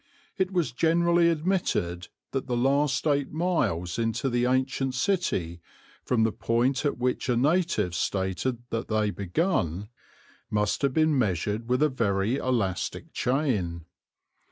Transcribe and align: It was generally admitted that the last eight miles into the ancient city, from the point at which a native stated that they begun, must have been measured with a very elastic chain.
It 0.35 0.49
was 0.49 0.71
generally 0.71 1.29
admitted 1.29 2.07
that 2.31 2.47
the 2.47 2.57
last 2.57 3.05
eight 3.05 3.31
miles 3.31 3.99
into 3.99 4.31
the 4.31 4.45
ancient 4.47 4.95
city, 4.95 5.61
from 6.03 6.23
the 6.23 6.31
point 6.31 6.85
at 6.85 6.97
which 6.97 7.29
a 7.29 7.37
native 7.37 7.93
stated 7.93 8.63
that 8.71 8.87
they 8.87 9.11
begun, 9.11 9.89
must 10.49 10.81
have 10.81 10.95
been 10.95 11.15
measured 11.19 11.69
with 11.69 11.83
a 11.83 11.89
very 11.89 12.37
elastic 12.37 13.13
chain. 13.13 13.85